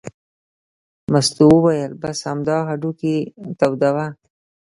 مستو 1.11 1.45
وویل: 1.55 1.91
بس 2.01 2.17
همدا 2.29 2.57
هډوکي 2.69 3.15
تودوه. 3.59 4.07